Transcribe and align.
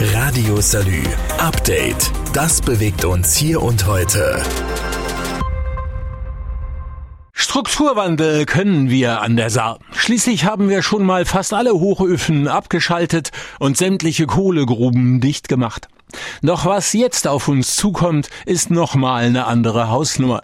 Radio 0.00 0.60
Salü. 0.60 1.04
Update. 1.38 2.10
Das 2.32 2.60
bewegt 2.60 3.04
uns 3.04 3.36
hier 3.36 3.62
und 3.62 3.86
heute. 3.86 4.42
Strukturwandel 7.32 8.44
können 8.44 8.90
wir 8.90 9.22
an 9.22 9.36
der 9.36 9.50
Saar. 9.50 9.78
Schließlich 9.92 10.44
haben 10.44 10.68
wir 10.68 10.82
schon 10.82 11.06
mal 11.06 11.24
fast 11.24 11.54
alle 11.54 11.74
Hochöfen 11.74 12.48
abgeschaltet 12.48 13.30
und 13.60 13.76
sämtliche 13.76 14.26
Kohlegruben 14.26 15.20
dicht 15.20 15.48
gemacht. 15.48 15.86
Doch 16.42 16.66
was 16.66 16.92
jetzt 16.92 17.28
auf 17.28 17.46
uns 17.46 17.76
zukommt, 17.76 18.30
ist 18.46 18.72
nochmal 18.72 19.24
eine 19.24 19.46
andere 19.46 19.90
Hausnummer. 19.90 20.42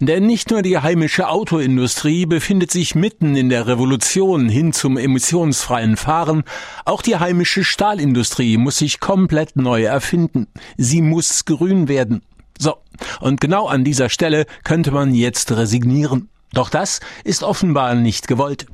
Denn 0.00 0.26
nicht 0.26 0.50
nur 0.50 0.62
die 0.62 0.78
heimische 0.78 1.28
Autoindustrie 1.28 2.26
befindet 2.26 2.70
sich 2.70 2.94
mitten 2.94 3.36
in 3.36 3.48
der 3.48 3.66
Revolution 3.66 4.48
hin 4.48 4.72
zum 4.72 4.96
emissionsfreien 4.96 5.96
Fahren, 5.96 6.44
auch 6.84 7.02
die 7.02 7.16
heimische 7.16 7.64
Stahlindustrie 7.64 8.56
muss 8.56 8.78
sich 8.78 9.00
komplett 9.00 9.56
neu 9.56 9.84
erfinden. 9.84 10.46
Sie 10.76 11.02
muss 11.02 11.44
grün 11.44 11.88
werden. 11.88 12.22
So, 12.58 12.76
und 13.20 13.40
genau 13.40 13.66
an 13.66 13.84
dieser 13.84 14.08
Stelle 14.08 14.46
könnte 14.64 14.90
man 14.90 15.14
jetzt 15.14 15.50
resignieren. 15.52 16.28
Doch 16.52 16.68
das 16.68 17.00
ist 17.24 17.42
offenbar 17.42 17.94
nicht 17.94 18.28
gewollt. 18.28 18.66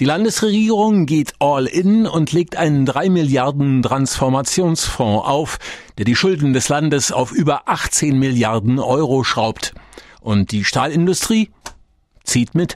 Die 0.00 0.06
Landesregierung 0.06 1.04
geht 1.04 1.34
all 1.38 1.66
in 1.66 2.06
und 2.06 2.32
legt 2.32 2.56
einen 2.56 2.86
drei 2.86 3.10
Milliarden 3.10 3.82
Transformationsfonds 3.82 5.26
auf, 5.26 5.58
der 5.98 6.06
die 6.06 6.16
Schulden 6.16 6.54
des 6.54 6.68
Landes 6.70 7.12
auf 7.12 7.32
über 7.32 7.68
18 7.68 8.18
Milliarden 8.18 8.78
Euro 8.78 9.22
schraubt. 9.22 9.74
Und 10.26 10.50
die 10.50 10.64
Stahlindustrie 10.64 11.50
zieht 12.24 12.56
mit. 12.56 12.74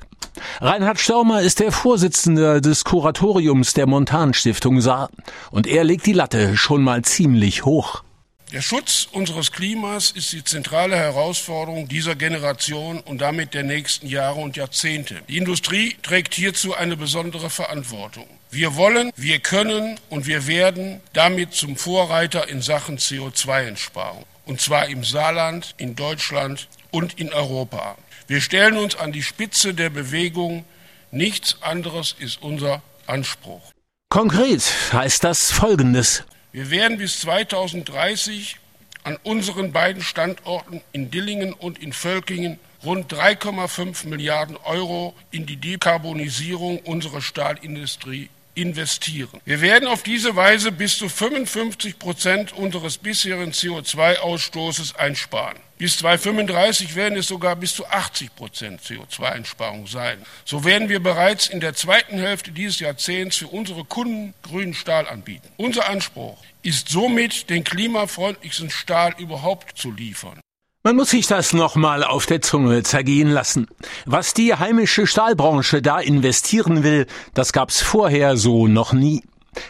Reinhard 0.61 1.01
Störmer 1.01 1.43
ist 1.43 1.59
der 1.59 1.73
Vorsitzende 1.73 2.61
des 2.61 2.85
Kuratoriums 2.85 3.75
der 3.75 3.89
Montanstiftung 3.89 4.81
Saar 4.81 5.11
und 5.51 5.67
er 5.67 5.83
legt 5.83 6.07
die 6.07 6.13
Latte 6.13 6.57
schon 6.57 6.85
mal 6.85 7.03
ziemlich 7.03 7.65
hoch. 7.65 8.05
Der 8.53 8.63
Schutz 8.63 9.09
unseres 9.11 9.51
Klimas 9.51 10.13
ist 10.13 10.33
die 10.33 10.45
zentrale 10.45 10.95
Herausforderung 10.95 11.89
dieser 11.89 12.15
Generation 12.15 13.01
und 13.01 13.21
damit 13.21 13.53
der 13.53 13.65
nächsten 13.65 14.07
Jahre 14.07 14.39
und 14.39 14.57
Jahrzehnte. 14.57 15.17
Die 15.29 15.37
Industrie 15.37 15.97
trägt 16.05 16.35
hierzu 16.35 16.77
eine 16.77 16.97
besondere 16.97 17.51
Verantwortung. 17.51 18.29
Wir 18.53 18.77
wollen, 18.77 19.11
wir 19.17 19.41
können 19.41 19.99
und 20.09 20.29
wir 20.29 20.47
werden 20.47 21.01
damit 21.15 21.55
zum 21.55 21.75
Vorreiter 21.75 22.49
in 22.49 22.63
Sachen 22.63 22.99
CO2-Einsparung. 22.99 24.25
Und 24.47 24.61
zwar 24.61 24.87
im 24.87 25.03
Saarland, 25.03 25.75
in 25.79 25.97
Deutschland 25.97 26.69
und 26.91 27.19
in 27.19 27.33
Europa. 27.33 27.97
Wir 28.27 28.41
stellen 28.41 28.77
uns 28.77 28.97
an 28.97 29.13
die 29.13 29.23
Spitze 29.23 29.75
der 29.75 29.91
Bewegung. 29.91 30.65
Nichts 31.11 31.63
anderes 31.63 32.15
ist 32.19 32.43
unser 32.43 32.83
Anspruch. 33.07 33.73
Konkret 34.09 34.63
heißt 34.93 35.25
das 35.25 35.51
Folgendes. 35.51 36.25
Wir 36.53 36.71
werden 36.71 36.99
bis 36.99 37.21
2030 37.21 38.57
an 39.05 39.19
unseren 39.23 39.73
beiden 39.73 40.03
Standorten 40.03 40.83
in 40.93 41.11
Dillingen 41.11 41.53
und 41.53 41.79
in 41.79 41.93
Völkingen 41.93 42.59
rund 42.85 43.13
3,5 43.13 44.09
Milliarden 44.09 44.57
Euro 44.57 45.15
in 45.31 45.47
die 45.47 45.57
Dekarbonisierung 45.57 46.81
unserer 46.81 47.21
Stahlindustrie 47.21 48.31
investieren. 48.61 49.41
Wir 49.45 49.61
werden 49.61 49.89
auf 49.89 50.03
diese 50.03 50.37
Weise 50.37 50.73
bis 50.73 50.99
zu 50.99 51.09
55 51.09 51.99
Prozent 51.99 52.53
unseres 52.53 52.99
bisherigen 52.99 53.53
CO2-Ausstoßes 53.53 54.97
einsparen. 54.97 55.57
Bis 55.79 55.97
2035 55.97 56.95
werden 56.95 57.17
es 57.19 57.29
sogar 57.29 57.57
bis 57.57 57.75
zu 57.75 57.87
80 57.87 58.37
Prozent 58.37 58.83
CO2-Einsparung 58.83 59.87
sein. 59.87 60.19
So 60.45 60.65
werden 60.65 60.91
wir 60.91 61.01
bereits 61.01 61.49
in 61.49 61.61
der 61.61 61.75
zweiten 61.75 62.19
Hälfte 62.19 62.53
dieses 62.53 62.81
Jahrzehnts 62.81 63.39
für 63.39 63.49
unsere 63.49 63.85
Kunden 63.85 64.35
grünen 64.43 64.75
Stahl 64.75 65.09
anbieten. 65.09 65.49
Unser 65.57 65.89
Anspruch 65.89 66.37
ist 66.63 66.89
somit, 66.89 67.49
den 67.49 67.65
klimafreundlichsten 67.65 68.71
Stahl 68.71 69.15
überhaupt 69.19 69.79
zu 69.79 69.91
liefern. 69.91 70.40
Man 70.83 70.97
muss 70.97 71.11
sich 71.11 71.27
das 71.27 71.53
nochmal 71.53 72.03
auf 72.03 72.25
der 72.25 72.41
Zunge 72.41 72.83
zergehen 72.83 73.29
lassen. 73.29 73.67
Was 74.07 74.33
die 74.33 74.55
heimische 74.55 75.07
Stahlbranche 75.07 75.83
da 75.83 76.01
investieren 76.01 76.83
will, 76.83 77.07
das 77.35 77.53
gab's 77.53 77.83
vorher 77.83 78.39
so 78.39 78.67
noch 78.67 78.95
nie. 78.95 79.23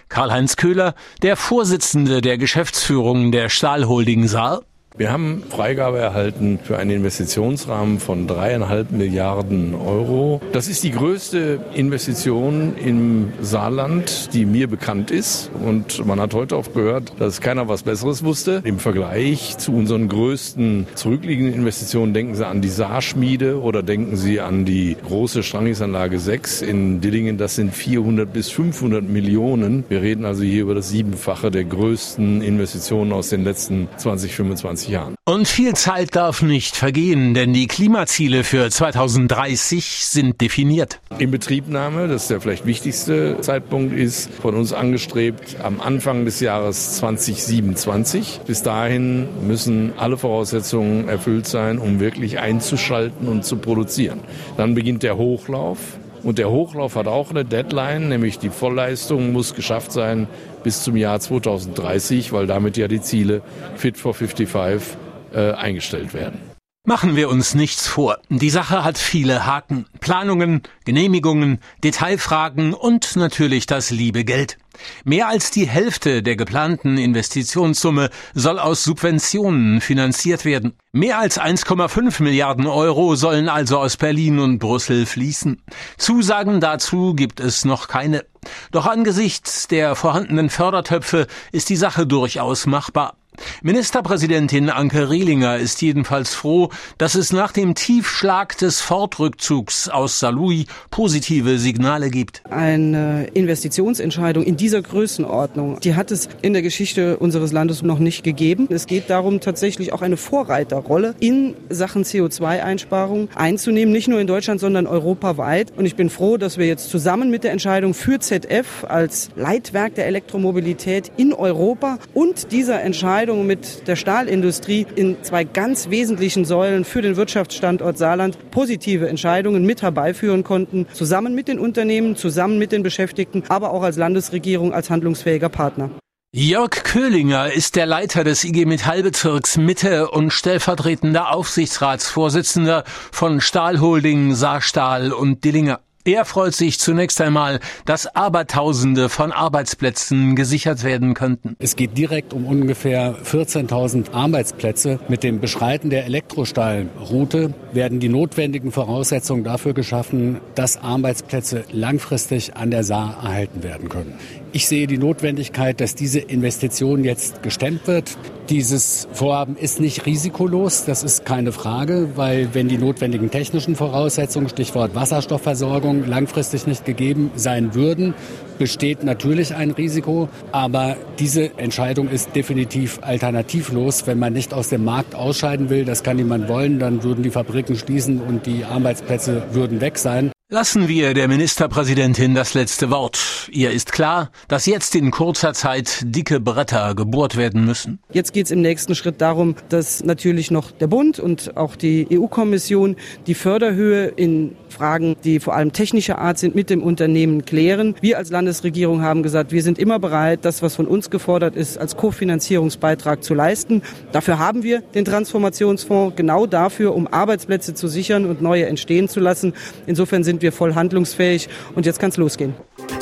Karl-Heinz 0.09 0.55
Köhler, 0.55 0.95
der 1.23 1.35
Vorsitzende 1.35 2.21
der 2.21 2.39
Geschäftsführung 2.39 3.33
der 3.33 3.49
Stahlholding 3.49 4.29
Saar, 4.29 4.63
wir 4.97 5.13
haben 5.13 5.45
Freigabe 5.49 5.99
erhalten 5.99 6.59
für 6.63 6.77
einen 6.77 6.91
Investitionsrahmen 6.91 8.01
von 8.01 8.27
dreieinhalb 8.27 8.91
Milliarden 8.91 9.75
Euro. 9.75 10.43
Das 10.53 10.67
ist 10.69 10.83
die 10.83 10.91
größte 10.91 11.61
Investition 11.75 12.77
im 12.77 13.33
Saarland, 13.41 14.35
die 14.35 14.45
mir 14.45 14.69
bekannt 14.69 15.13
ist. 15.13 15.51
Und 15.65 16.05
man 16.05 16.21
hat 16.21 16.35
heute 16.35 16.57
auch 16.57 16.75
gehört, 16.75 17.13
dass 17.19 17.41
keiner 17.41 17.69
was 17.69 17.85
Besseres 17.85 18.25
wusste. 18.25 18.63
Im 18.65 18.81
Vergleich 18.81 19.57
zu 19.59 19.73
unseren 19.73 20.09
größten 20.09 20.89
zurückliegenden 20.97 21.55
Investitionen 21.55 22.13
denken 22.13 22.35
Sie 22.35 22.47
an 22.47 22.61
die 22.61 22.69
Saarschmiede 22.69 23.61
oder 23.61 23.85
denken 23.85 24.17
Sie 24.17 24.41
an 24.41 24.65
die 24.65 24.97
große 25.07 25.45
Strangingsanlage 25.45 26.19
6 26.19 26.63
in 26.63 27.01
Dillingen. 27.01 27.39
Das 27.39 27.55
sind 27.55 27.73
400 27.73 28.31
bis 28.33 28.51
500 28.51 29.09
Millionen. 29.09 29.85
Wir 29.89 30.03
reden 30.03 30.25
also 30.25 30.43
hier 30.43 30.63
über 30.63 30.75
das 30.75 30.89
Siebenfache 30.89 31.53
der 31.53 31.65
größten 31.65 32.43
Investitionen 32.43 33.13
aus 33.13 33.29
den 33.29 33.45
letzten 33.45 33.89
20, 33.97 34.35
25 34.35 34.80
20 34.81 34.89
Jahren. 34.89 35.15
Und 35.25 35.47
viel 35.49 35.75
Zeit 35.75 36.17
darf 36.17 36.43
nicht 36.43 36.77
vergehen, 36.77 37.35
denn 37.35 37.53
die 37.53 37.67
Klimaziele 37.67 38.45
für 38.45 38.71
2030 38.71 40.07
sind 40.07 40.41
definiert. 40.41 41.01
Inbetriebnahme, 41.19 42.09
das 42.09 42.23
ist 42.23 42.31
der 42.31 42.41
vielleicht 42.41 42.67
wichtigste 42.67 43.41
Zeitpunkt, 43.41 43.95
ist 43.95 44.31
von 44.33 44.55
uns 44.55 44.73
angestrebt 44.73 45.57
am 45.63 45.81
Anfang 45.81 46.25
des 46.25 46.41
Jahres 46.41 46.97
2027. 46.97 48.41
Bis 48.47 48.63
dahin 48.63 49.29
müssen 49.47 49.93
alle 49.97 50.17
Voraussetzungen 50.17 51.09
erfüllt 51.09 51.47
sein, 51.47 51.79
um 51.79 52.01
wirklich 52.01 52.39
einzuschalten 52.39 53.29
und 53.29 53.45
zu 53.45 53.57
produzieren. 53.57 54.21
Dann 54.57 54.75
beginnt 54.75 55.03
der 55.03 55.17
Hochlauf. 55.17 55.79
Und 56.23 56.39
der 56.39 56.51
Hochlauf 56.51 56.97
hat 56.97 57.07
auch 57.07 57.31
eine 57.31 57.45
Deadline, 57.45 58.09
nämlich 58.09 58.39
die 58.39 58.51
Vollleistung 58.51 59.33
muss 59.33 59.55
geschafft 59.55 59.93
sein 59.93 60.27
bis 60.63 60.83
zum 60.83 60.97
Jahr 60.97 61.19
2030, 61.19 62.33
weil 62.33 62.47
damit 62.47 62.77
ja 62.77 62.89
die 62.89 63.01
Ziele 63.01 63.43
Fit 63.77 63.97
for 63.97 64.13
55 64.13 64.99
äh, 65.33 65.53
eingestellt 65.53 66.13
werden. 66.13 66.50
Machen 66.87 67.15
wir 67.15 67.29
uns 67.29 67.55
nichts 67.55 67.87
vor. 67.87 68.19
Die 68.31 68.49
Sache 68.49 68.83
hat 68.83 68.97
viele 68.97 69.45
Haken. 69.45 69.85
Planungen, 70.01 70.63
Genehmigungen, 70.87 71.61
Detailfragen 71.85 72.73
und 72.73 73.17
natürlich 73.17 73.67
das 73.67 73.91
liebe 73.91 74.25
Geld. 74.25 74.57
Mehr 75.05 75.29
als 75.29 75.51
die 75.51 75.69
Hälfte 75.69 76.23
der 76.23 76.37
geplanten 76.37 76.97
Investitionssumme 76.97 78.09
soll 78.33 78.59
aus 78.59 78.83
Subventionen 78.83 79.83
finanziert 79.83 80.47
werden. 80.47 80.73
Mehr 80.91 81.19
als 81.19 81.39
1,5 81.39 82.23
Milliarden 82.23 82.67
Euro 82.67 83.15
sollen 83.15 83.51
also 83.51 83.79
aus 83.79 83.99
Berlin 83.99 84.39
und 84.39 84.59
Brüssel 84.59 85.05
fließen. 85.05 85.61
Zusagen 85.99 86.61
dazu 86.61 87.13
gibt 87.13 87.41
es 87.41 87.67
noch 87.67 87.89
keine. 87.89 88.25
Doch 88.73 88.87
angesichts 88.87 89.69
der 89.69 89.95
vorhandenen 89.97 90.49
Fördertöpfe 90.49 91.27
ist 91.53 91.69
die 91.69 91.77
Sache 91.77 92.07
durchaus 92.07 92.65
machbar. 92.65 93.20
Ministerpräsidentin 93.63 94.71
Anke 94.71 95.11
Rehlinger 95.11 95.57
ist 95.57 95.83
jedenfalls 95.83 96.35
froh, 96.35 96.71
dass 96.99 97.15
es 97.15 97.33
nach 97.33 97.53
dem 97.53 97.75
Tiefschlag 97.75 98.57
des 98.59 98.81
Fortrückzugs 98.81 99.89
aus 99.89 100.19
Saarlouis 100.19 100.67
positive 100.91 101.59
Signale 101.59 102.11
gibt. 102.11 102.43
Eine 102.51 103.29
Investitionsentscheidung 103.35 104.45
in 104.45 104.57
dieser 104.57 104.83
Größenordnung, 104.83 105.81
die 105.81 105.95
hat 105.95 106.11
es 106.11 106.29
in 106.43 106.53
der 106.53 106.63
Geschichte 106.63 107.19
unseres 107.19 107.53
Landes 107.53 107.83
noch 107.83 107.99
nicht 107.99 108.25
gegeben. 108.25 108.67
Es 108.71 108.87
geht 108.87 109.11
darum, 109.11 109.41
tatsächlich 109.41 109.93
auch 109.93 110.03
eine 110.03 110.17
Vorreiterrolle 110.17 111.15
in 111.21 111.55
Sachen 111.69 112.05
CO2-Einsparung 112.05 113.29
einzunehmen, 113.35 113.93
nicht 113.93 114.09
nur 114.09 114.21
in 114.21 114.27
Deutschland, 114.27 114.61
sondern 114.61 114.87
europaweit. 114.87 115.73
Und 115.77 115.87
ich 115.87 115.97
bin 115.97 116.11
froh, 116.11 116.37
dass 116.37 116.59
wir 116.59 116.67
jetzt 116.67 116.91
zusammen 116.91 117.31
mit 117.31 117.45
der 117.45 117.53
Entscheidung 117.53 117.95
für 117.95 118.19
ZF 118.19 118.85
als 118.89 119.31
Leitwerk 119.37 119.95
der 119.95 120.07
Elektromobilität 120.07 121.13
in 121.17 121.33
Europa 121.33 121.99
und 122.15 122.53
dieser 122.53 122.83
Entscheidung 122.83 123.20
Entscheidungen 123.21 123.47
mit 123.47 123.87
der 123.87 123.97
Stahlindustrie 123.97 124.87
in 124.97 125.23
zwei 125.23 125.45
ganz 125.45 125.91
wesentlichen 125.91 126.47
Säulen 126.47 126.87
für 126.87 127.03
den 127.03 127.17
Wirtschaftsstandort 127.17 127.99
Saarland 127.99 128.51
positive 128.51 129.11
Entscheidungen 129.11 129.67
mit 129.67 129.83
herbeiführen 129.83 130.43
konnten, 130.43 130.87
zusammen 130.95 131.35
mit 131.35 131.47
den 131.47 131.59
Unternehmen, 131.59 132.17
zusammen 132.17 132.57
mit 132.57 132.73
den 132.73 132.83
Beschäftigten, 132.83 133.43
aber 133.49 133.73
auch 133.73 133.83
als 133.83 133.99
Landesregierung 133.99 134.73
als 134.73 134.89
handlungsfähiger 134.89 135.51
Partner. 135.51 135.91
Jörg 136.33 136.71
Köhlinger 136.71 137.53
ist 137.53 137.77
der 137.77 137.85
Leiter 137.85 138.25
des 138.25 138.43
IG 138.43 138.65
Metallbezirks 138.65 139.59
Mitte 139.59 140.11
und 140.11 140.33
stellvertretender 140.33 141.35
Aufsichtsratsvorsitzender 141.35 142.85
von 143.13 143.43
Stahlholding, 143.43 144.35
Saarstahl 144.35 145.13
und 145.13 145.45
Dillinger. 145.45 145.81
Er 146.05 146.25
freut 146.25 146.55
sich 146.55 146.79
zunächst 146.79 147.21
einmal, 147.21 147.61
dass 147.85 148.07
Abertausende 148.17 149.11
von 149.11 149.33
Arbeitsplätzen 149.33 150.35
gesichert 150.35 150.83
werden 150.83 151.13
könnten. 151.13 151.57
Es 151.59 151.77
geht 151.77 151.99
direkt 151.99 152.33
um 152.33 152.47
ungefähr 152.47 153.17
14.000 153.23 154.13
Arbeitsplätze. 154.13 154.99
Mit 155.09 155.23
dem 155.23 155.41
Beschreiten 155.41 155.91
der 155.91 156.07
Elektrostahlroute 156.07 157.53
werden 157.73 158.01
die 158.01 158.09
notwendigen 158.09 158.73
Voraussetzungen 158.73 159.45
dafür 159.45 159.75
geschaffen, 159.75 160.41
dass 160.55 160.77
Arbeitsplätze 160.77 161.65
langfristig 161.73 162.57
an 162.57 162.71
der 162.71 162.85
Saar 162.85 163.19
erhalten 163.23 163.63
werden 163.63 163.89
können. 163.89 164.15
Ich 164.53 164.67
sehe 164.67 164.87
die 164.87 164.99
Notwendigkeit, 164.99 165.81
dass 165.81 165.95
diese 165.95 166.19
Investition 166.19 167.05
jetzt 167.05 167.43
gestemmt 167.43 167.87
wird. 167.87 168.17
Dieses 168.49 169.07
Vorhaben 169.13 169.57
ist 169.57 169.81
nicht 169.81 170.07
risikolos, 170.07 170.85
das 170.85 171.05
ist 171.05 171.25
keine 171.25 171.53
Frage, 171.53 172.11
weil 172.17 172.49
wenn 172.53 172.69
die 172.69 172.79
notwendigen 172.79 173.31
technischen 173.31 173.77
Voraussetzungen, 173.77 174.49
Stichwort 174.49 174.95
Wasserstoffversorgung, 174.95 176.07
langfristig 176.07 176.67
nicht 176.67 176.85
gegeben 176.85 177.31
sein 177.37 177.75
würden, 177.75 178.15
besteht 178.61 179.03
natürlich 179.05 179.55
ein 179.55 179.71
Risiko. 179.71 180.29
Aber 180.53 180.97
diese 181.19 181.59
Entscheidung 181.59 182.11
ist 182.11 182.37
definitiv 182.37 183.01
alternativlos. 183.03 184.07
Wenn 184.07 184.19
man 184.19 184.35
nicht 184.35 184.53
aus 184.53 184.69
dem 184.69 184.85
Markt 184.85 185.15
ausscheiden 185.15 185.71
will, 185.71 185.87
das 185.87 186.03
kann 186.03 186.19
niemand 186.19 186.49
wollen, 186.49 186.79
dann 186.79 187.03
würden 187.03 187.25
die 187.25 187.31
Fabriken 187.31 187.75
schließen 187.75 188.21
und 188.21 188.45
die 188.45 188.65
Arbeitsplätze 188.65 189.43
würden 189.53 189.81
weg 189.81 189.97
sein. 189.97 190.31
Lassen 190.53 190.89
wir 190.89 191.15
der 191.15 191.29
Ministerpräsidentin 191.29 192.35
das 192.35 192.55
letzte 192.55 192.91
Wort. 192.91 193.49
Ihr 193.53 193.71
ist 193.71 193.93
klar, 193.93 194.33
dass 194.49 194.67
jetzt 194.67 194.97
in 194.97 195.13
kurzer 195.13 195.53
Zeit 195.53 196.01
dicke 196.05 196.41
Bretter 196.41 196.97
gebohrt 196.97 197.37
werden 197.37 197.65
müssen. 197.65 198.01
Jetzt 198.13 198.33
geht 198.33 198.47
es 198.47 198.51
im 198.51 198.61
nächsten 198.61 198.97
Schritt 198.97 199.21
darum, 199.21 199.55
dass 199.69 200.03
natürlich 200.03 200.51
noch 200.51 200.73
der 200.73 200.89
Bund 200.89 201.21
und 201.21 201.57
auch 201.57 201.77
die 201.77 202.09
EU-Kommission 202.13 202.97
die 203.29 203.35
Förderhöhe 203.35 204.07
in 204.07 204.57
Fragen, 204.69 205.15
die 205.23 205.39
vor 205.39 205.55
allem 205.55 205.73
technischer 205.73 206.19
Art 206.19 206.39
sind, 206.39 206.57
mit 206.57 206.69
dem 206.69 206.83
Unternehmen 206.83 207.45
klären. 207.45 207.95
Wir 208.01 208.19
als 208.19 208.31
Landesregierung 208.31 209.03
haben 209.03 209.23
gesagt, 209.23 209.53
wir 209.53 209.63
sind 209.63 209.79
immer 209.79 210.01
bereit, 210.01 210.41
das, 210.43 210.63
was 210.63 210.75
von 210.75 210.87
uns 210.87 211.11
gefordert 211.11 211.55
ist, 211.55 211.79
als 211.79 211.97
Kofinanzierungsbeitrag 211.97 213.23
zu 213.23 213.35
leisten. 213.35 213.83
Dafür 214.11 214.41
haben 214.41 214.65
wir 214.65 214.81
den 214.81 215.05
Transformationsfonds, 215.05 216.17
genau 216.17 216.47
dafür, 216.47 216.93
um 216.97 217.07
Arbeitsplätze 217.07 217.75
zu 217.75 217.87
sichern 217.87 218.27
und 218.27 218.43
neue 218.43 218.67
entstehen 218.67 219.09
zu 219.09 219.21
lassen. 219.21 219.55
Insofern 219.87 220.25
sind 220.25 220.40
sind 220.41 220.43
wir 220.43 220.53
voll 220.53 220.75
handlungsfähig 220.75 221.49
und 221.75 221.85
jetzt 221.87 221.99
kann 221.99 222.11
es 222.11 222.17
losgehen. 222.17 222.55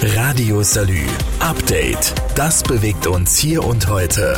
Radio 0.03 0.63
Salü. 0.63 1.03
Update. 1.39 2.15
Das 2.35 2.63
bewegt 2.63 3.07
uns 3.07 3.39
hier 3.39 3.65
und 3.65 3.89
heute. 3.89 4.37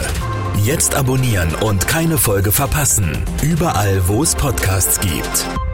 Jetzt 0.65 0.95
abonnieren 0.95 1.55
und 1.55 1.89
keine 1.89 2.19
Folge 2.19 2.53
verpassen. 2.53 3.25
Überall, 3.43 4.03
wo 4.07 4.23
es 4.23 4.35
Podcasts 4.35 5.01
gibt. 5.01 5.70